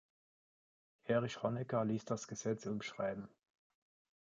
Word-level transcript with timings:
Erich 1.03 1.43
Honecker 1.43 1.85
ließ 1.85 2.05
das 2.05 2.27
Gesetz 2.27 2.65
umschreiben. 2.65 3.27